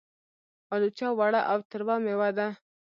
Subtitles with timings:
[0.73, 2.47] الوچه وړه او تروه مېوه ده.